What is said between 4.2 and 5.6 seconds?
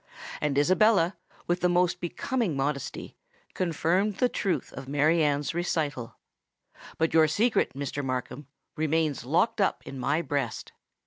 truth of Mary Anne's